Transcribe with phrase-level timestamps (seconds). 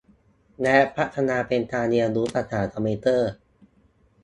[0.61, 3.31] และพัฒนาเป็นการเรียนรู้ภาษาคอมพิวเตอร์